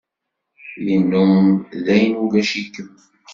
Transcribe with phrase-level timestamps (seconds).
[0.87, 1.37] Yennum
[1.85, 2.89] dayen ulac-ikem.